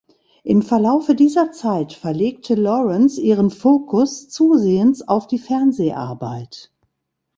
Im 0.43 0.63
Verlaufe 0.63 1.13
dieser 1.13 1.51
Zeit 1.51 1.93
verlegte 1.93 2.55
Lawrence 2.55 3.21
ihren 3.21 3.51
Fokus 3.51 4.29
zusehends 4.29 5.07
auf 5.07 5.27
die 5.27 5.37
Fernseharbeit. 5.37 6.73